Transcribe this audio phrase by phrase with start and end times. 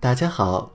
[0.00, 0.72] 大家好，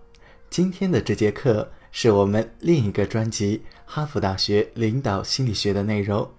[0.50, 6.30] 今天的这节课是我们另一个专辑《哈佛大学领导心理学》的内容，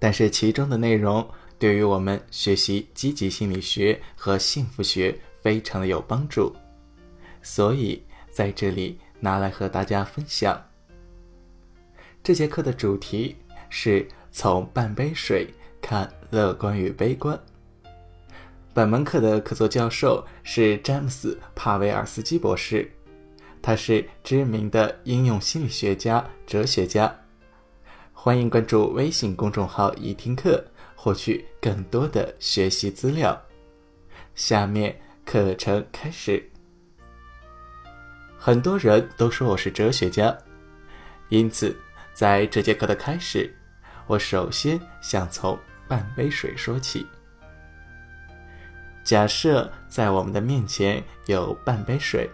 [0.00, 1.24] 但是其中的内容
[1.60, 6.52] 对于我们学习积极心理学和幸福学非常的有帮助，
[7.40, 10.60] 所以在这里拿来和大家分享。
[12.20, 13.36] 这节课的主题
[13.70, 15.46] 是从半杯水
[15.80, 17.40] 看乐观与悲观。
[18.74, 22.90] 本门课的客座教授是詹姆斯·帕维尔斯基博士，
[23.60, 27.14] 他是知名的应用心理学家、哲学家。
[28.14, 30.64] 欢迎关注微信公众号“一听课”，
[30.96, 33.38] 获取更多的学习资料。
[34.34, 36.42] 下面课程开始。
[38.38, 40.34] 很多人都说我是哲学家，
[41.28, 41.76] 因此
[42.14, 43.54] 在这节课的开始，
[44.06, 47.06] 我首先想从半杯水说起。
[49.04, 52.30] 假设在我们的面前有半杯水，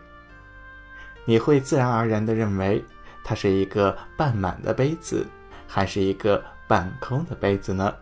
[1.25, 2.85] 你会自然而然地认为
[3.25, 5.27] 它是一个半满的杯子，
[5.67, 7.95] 还是一个半空的杯子呢？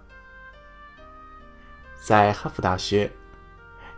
[1.98, 3.10] 在哈佛大学，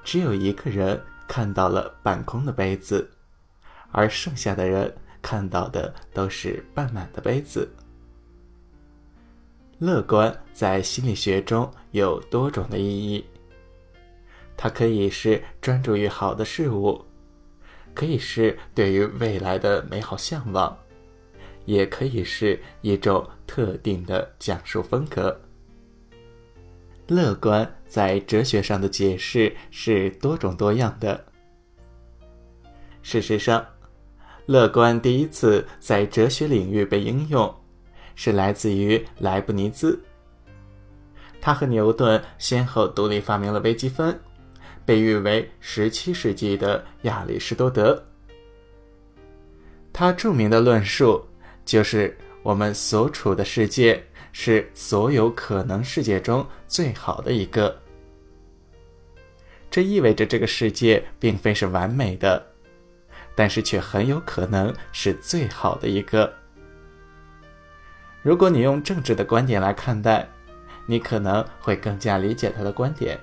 [0.04, 3.10] 只有一个人看到了半空的杯子，
[3.90, 7.68] 而剩下的人看到的都是半满的杯子。
[9.78, 13.24] 乐观在心理学中有多种的意义。
[14.60, 17.00] 它可以是专注于好的事物，
[17.94, 20.76] 可以是对于未来的美好向往，
[21.64, 25.40] 也可以是一种特定的讲述风格。
[27.06, 31.24] 乐观在哲学上的解释是多种多样的。
[33.00, 33.64] 事实上，
[34.46, 37.54] 乐观第一次在哲学领域被应用，
[38.16, 39.98] 是来自于莱布尼兹。
[41.40, 44.18] 他和牛顿先后独立发明了微积分。
[44.88, 48.02] 被誉为十七世纪的亚里士多德。
[49.92, 51.22] 他著名的论述
[51.62, 57.78] 就是我们所处的世界是所有可能世界中最好的一个。
[59.70, 62.46] 这意味着这个世界并非是完美的，
[63.34, 66.32] 但是却很有可能是最好的一个。
[68.22, 70.26] 如果你用政治的观点来看待，
[70.86, 73.20] 你可能会更加理解他的观点。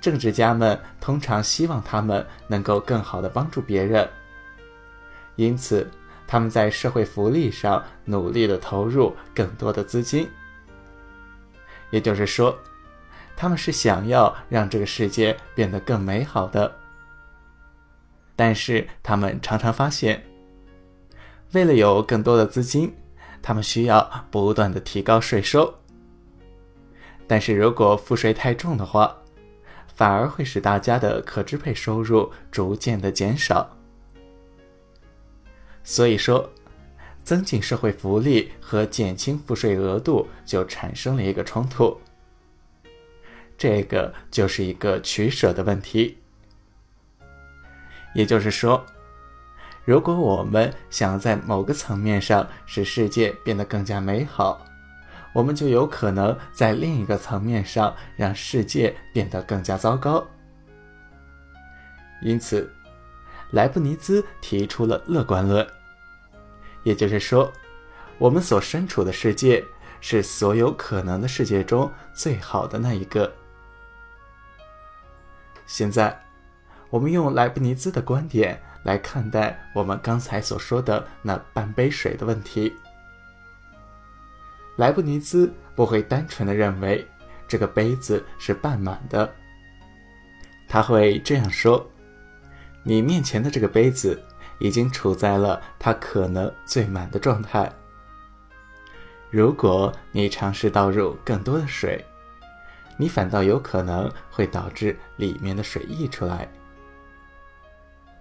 [0.00, 4.08] 政治家们通常希望他们能够更好的帮助别人，
[5.34, 5.90] 因此
[6.26, 10.28] 他们在社会福利上努力的投入更多的资金。
[11.90, 12.56] 也就是说，
[13.36, 16.72] 他们是想要让这个世界变得更美好的。
[18.34, 20.22] 但是他们常常发现，
[21.52, 22.94] 为了有更多的资金，
[23.40, 25.72] 他们需要不断的提高税收。
[27.26, 29.16] 但是如果赋税太重的话，
[29.96, 33.68] 反而会使大家的可支配收入逐渐的减少。
[35.82, 36.48] 所以说，
[37.24, 41.98] 增进社会福利和减轻赋税额度就产生了一个冲突。
[43.56, 46.18] 这个就是一个取舍的问题。
[48.14, 48.84] 也就是说，
[49.84, 54.62] 如果我们想在某个层面上使世界变得更加美好，
[55.36, 60.26] 我们就有可能在另一个层面上让世界变得更加糟糕。
[62.22, 62.72] 因此，
[63.50, 65.68] 莱布尼兹提出了乐观论，
[66.84, 67.52] 也就是说，
[68.16, 69.62] 我们所身处的世界
[70.00, 73.30] 是所有可能的世界中最好的那一个。
[75.66, 76.18] 现在，
[76.88, 82.72] 我们用莱布尼兹的观点来看待我们刚才所说的那半杯水的问题。
[84.76, 87.06] 莱布尼兹不会单纯的认为
[87.48, 89.34] 这个杯子是半满的，
[90.68, 91.84] 他会这样说：
[92.82, 94.22] 你面前的这个杯子
[94.58, 97.70] 已经处在了它可能最满的状态。
[99.30, 102.04] 如果你尝试倒入更多的水，
[102.98, 106.48] 你反倒有可能会导致里面的水溢出来。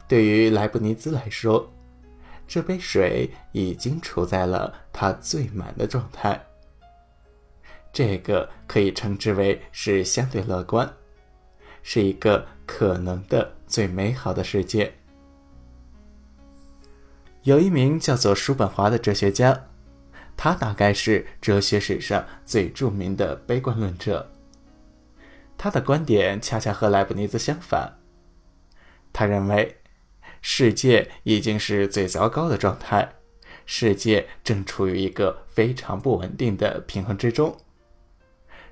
[0.07, 1.72] 对于莱布尼兹来说，
[2.47, 6.39] 这杯水已经处在了它最满的状态，
[7.91, 10.91] 这个可以称之为是相对乐观，
[11.81, 14.93] 是一个可能的最美好的世界。
[17.43, 19.67] 有一名叫做叔本华的哲学家，
[20.37, 24.31] 他大概是哲学史上最著名的悲观论者。
[25.57, 27.97] 他的观点恰恰和莱布尼兹相反，
[29.11, 29.77] 他认为。
[30.47, 33.15] 世界已经是最糟糕的状态，
[33.65, 37.57] 世界正处于一个非常不稳定的平衡之中。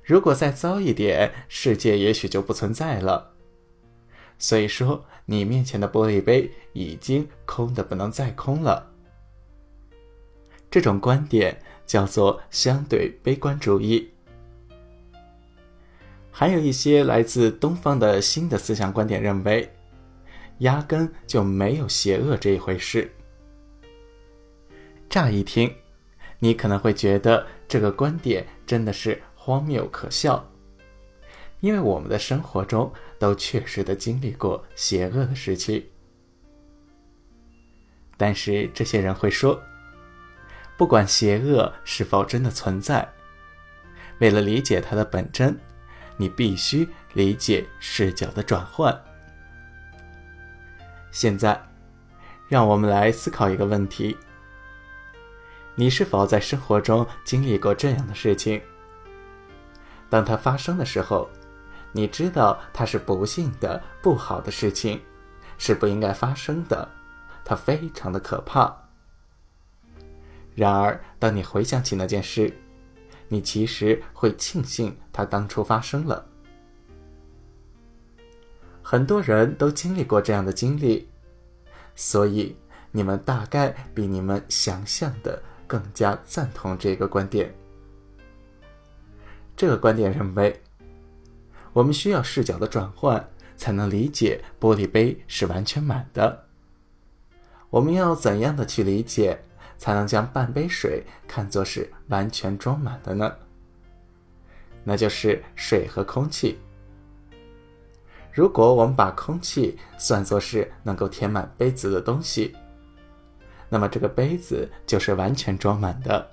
[0.03, 3.33] 如果再糟一点，世界也许就不存在了。
[4.37, 8.91] 所以说，你面前的玻璃杯已经空的不能再空了。
[10.69, 14.11] 这种观点叫做相对悲观主义。
[16.29, 19.67] 还有一些来自东方的新的思想观点认为，
[20.59, 23.11] 压根就没有邪恶这一回事。
[25.09, 25.73] 乍一听，
[26.39, 30.49] 你可能会觉得这个观点真的是荒谬可笑，
[31.59, 35.91] 因为我们的生活中都确实的经历过邪恶的时期。
[38.17, 39.61] 但是这些人会说，
[40.77, 43.07] 不管邪恶是否真的存在，
[44.19, 45.57] 为了理解它的本真。
[46.15, 48.95] 你必须理解视角的转换。
[51.13, 51.61] 现在，
[52.47, 54.17] 让我们来思考一个问题：
[55.75, 58.59] 你是否在生活中经历过这样的事情？
[60.09, 61.29] 当它发生的时候，
[61.91, 64.99] 你知道它是不幸的、不好的事情，
[65.59, 66.89] 是不应该发生的，
[67.45, 68.75] 它非常的可怕。
[70.55, 72.51] 然而，当你回想起那件事，
[73.27, 76.25] 你其实会庆幸它当初发生了。
[78.83, 81.07] 很多人都经历过这样的经历，
[81.95, 82.55] 所以
[82.91, 87.51] 你们大概比你们想象的更加赞同这个观点。
[89.55, 90.61] 这个观点认为，
[91.71, 96.45] 我们需要视角的转换，才能理解玻璃杯是完全满的。
[97.69, 99.39] 我们要怎样的去理解？
[99.75, 103.35] 才能将半杯水看作是完全装满的呢？
[104.83, 106.57] 那就是水和空气。
[108.33, 112.55] 如果我们把空气算作是能够填满杯子的东西，
[113.69, 116.27] 那么这个杯子就是完全装满的。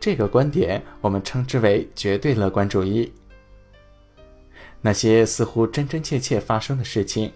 [0.00, 3.12] 这个观点我们称之为绝对乐观主义。
[4.80, 7.30] 那些似乎真真切切发生的事情，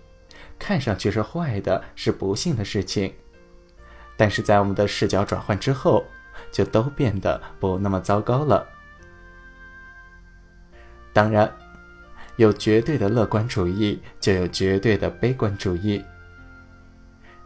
[0.58, 3.12] 看上去是坏的、是不幸的事情。
[4.16, 6.02] 但是在我们的视角转换之后，
[6.50, 8.66] 就都变得不那么糟糕了。
[11.12, 11.54] 当然，
[12.36, 16.02] 有绝对的乐观主义，就有绝对的悲观主义。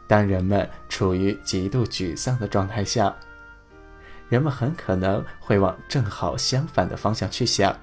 [0.06, 3.14] 当人们处于极度沮丧的状态下，
[4.28, 7.76] 人们很可能会往正好相反的方向去想，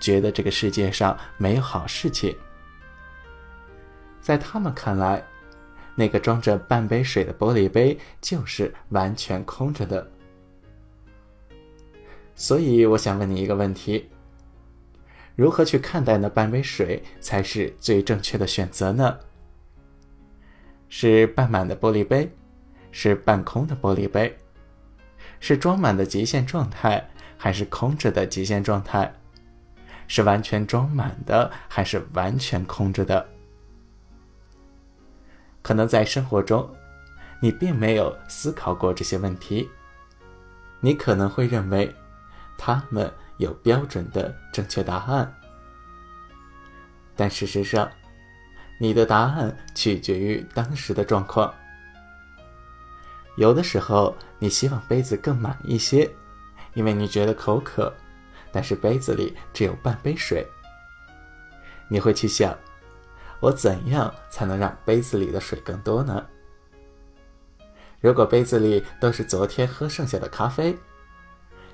[0.00, 2.34] 觉得这个世界上没有好事情。
[4.20, 5.22] 在他们看来，
[5.94, 10.10] 那个装着半杯水的玻璃杯就是完全空着的，
[12.34, 14.08] 所以我想问你一个问题：
[15.36, 19.18] 如何去看待那半杯水才是最正确的选择呢？
[20.88, 22.34] 是半满的玻璃杯，
[22.90, 24.34] 是半空的玻璃杯，
[25.38, 27.06] 是装满的极限状态，
[27.36, 29.14] 还是空着的极限状态？
[30.08, 33.28] 是完全装满的，还是完全空着的？
[35.60, 36.70] 可能在生活中，
[37.42, 39.68] 你并没有思考过这些问题。
[40.80, 41.92] 你可能会认为，
[42.56, 45.32] 他们有标准的正确答案。
[47.14, 47.90] 但事实上，
[48.78, 51.52] 你的答案取决于当时的状况。
[53.36, 56.10] 有的时候，你希望杯子更满一些，
[56.74, 57.92] 因为你觉得口渴，
[58.52, 60.46] 但是杯子里只有半杯水。
[61.88, 62.56] 你会去想。
[63.38, 66.26] 我怎样才能让杯子里的水更多呢？
[68.00, 70.74] 如果杯子里都是昨天喝剩下的咖啡，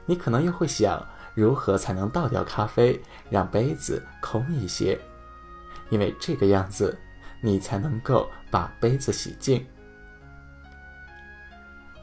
[0.04, 4.98] 你可能又会想如何才能倒掉咖啡，让杯子空一些，
[5.90, 6.98] 因为这个样子
[7.40, 9.66] 你才能够把杯子洗净。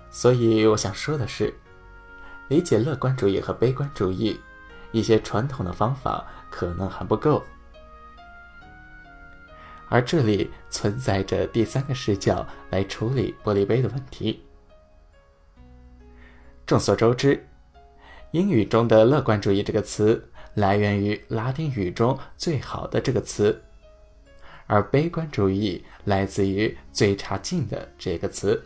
[0.10, 1.54] 所以我想说的是，
[2.48, 4.40] 理解乐观主义和悲观主义，
[4.92, 7.44] 一些传统的方法可能还不够。
[9.88, 14.44] 而这里存在着第三个视角来处理玻璃杯的问题。
[16.68, 17.44] 众所周知，
[18.32, 23.62] 英语中的“乐观主义”这个词来源于拉丁语中“最好的”这个词，
[24.68, 28.64] 而悲观主义来自于“最差劲的”这个词。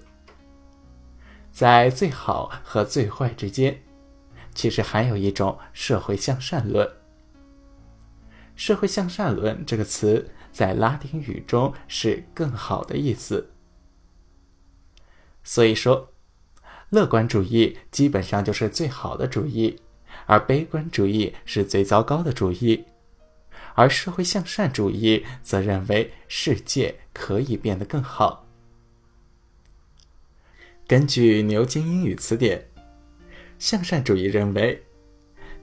[1.51, 3.82] 在最好和最坏之间，
[4.53, 6.89] 其实还有一种社会向善论。
[8.55, 10.29] 社会向善论这个词。
[10.53, 13.50] 在拉丁语中是更好的意思，
[15.43, 16.12] 所以说，
[16.93, 19.81] 乐观主义基本上就是最好的主义，
[20.27, 22.85] 而悲观主义是最糟糕的主义，
[23.73, 28.45] 而社会向善主义则认为世界可以变得更好。
[30.85, 32.63] 根据牛津英语词典，
[33.57, 34.79] 向善主义认为，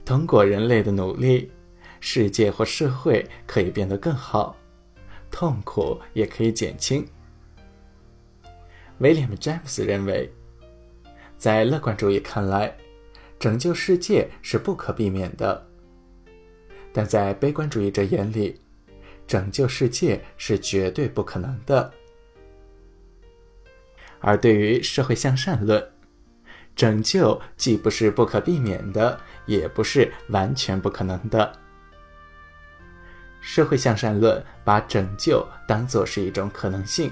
[0.04, 1.48] 通过人类的努力，
[2.00, 4.56] 世界或社会可以变得更好。
[5.30, 7.06] 痛苦也可以减轻。
[8.98, 10.28] 威廉姆·詹姆斯认为，
[11.40, 12.76] 在乐观主义看来，
[13.38, 15.58] 拯救世界是不可避免的；
[16.92, 18.60] 但在悲观主义者眼里，
[19.26, 21.90] 拯救世界是绝对不可能的。
[24.18, 25.82] 而对于社会向善论，
[26.76, 31.50] 拯救既不是不可避免的，也不是完全不可能的。
[33.40, 37.10] 社会向善论把拯救当作是一种可能性。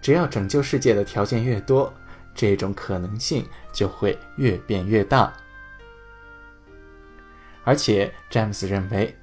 [0.00, 1.92] 只要拯救世界的条件越多，
[2.40, 5.30] 这种可能性就会越变越大。
[7.64, 9.14] 而且，詹姆斯认为，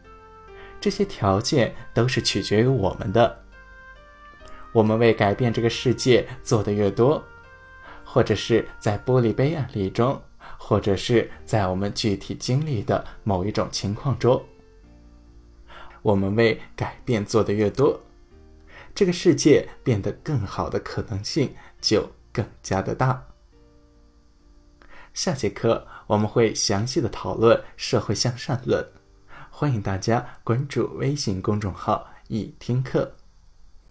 [0.79, 3.43] 这些条件都是取决于我们的。
[4.71, 7.23] 我们为改变这个世界做的越多，
[8.05, 10.21] 或者是在玻璃杯案例中，
[10.59, 14.45] 或者是在我们具体经历的某一种情况中，
[16.03, 17.99] 我们为改变做的越多。
[18.93, 22.07] 这个世界变得更好的可能性就
[22.37, 23.25] 更加的大。
[25.15, 28.87] 下节课我们会详细的讨论社会向善论，
[29.49, 33.11] 欢迎大家关注微信公众号“一听课”。